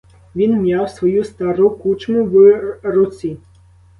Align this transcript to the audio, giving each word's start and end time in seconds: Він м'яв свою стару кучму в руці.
Він 0.35 0.61
м'яв 0.61 0.89
свою 0.89 1.23
стару 1.23 1.69
кучму 1.69 2.25
в 2.25 2.61
руці. 2.83 3.37